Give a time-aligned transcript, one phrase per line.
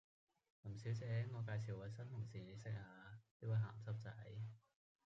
[0.63, 2.79] 林小姐，我介紹位新同事你識呀，
[3.39, 4.11] 呢位鹹濕仔